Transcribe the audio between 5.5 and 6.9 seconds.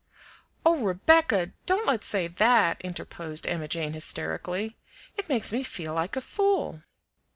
me feel like a fool."